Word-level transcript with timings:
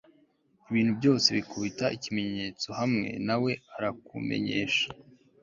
ibintu 0.69 0.91
byose 0.99 1.27
bikubita 1.37 1.85
ikimenyetso 1.97 2.67
hamwe 2.79 3.09
nawe 3.27 3.51
arakumenyesha 3.75 4.87